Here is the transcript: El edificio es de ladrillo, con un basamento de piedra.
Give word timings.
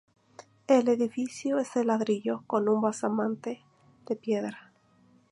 El 0.65 0.87
edificio 0.87 1.59
es 1.59 1.75
de 1.75 1.85
ladrillo, 1.85 2.43
con 2.47 2.67
un 2.67 2.81
basamento 2.81 3.51
de 4.07 4.15
piedra. 4.15 4.71